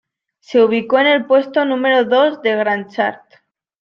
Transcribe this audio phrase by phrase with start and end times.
[0.39, 3.21] Se ubicó en el puesto número dos de Gaon Chart.